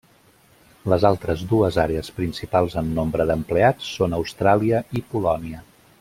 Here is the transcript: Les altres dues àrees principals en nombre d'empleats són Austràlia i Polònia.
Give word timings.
Les 0.93 1.03
altres 1.09 1.41
dues 1.51 1.75
àrees 1.83 2.09
principals 2.21 2.77
en 2.83 2.89
nombre 2.99 3.27
d'empleats 3.33 3.91
són 4.01 4.17
Austràlia 4.21 4.81
i 5.01 5.05
Polònia. 5.13 5.61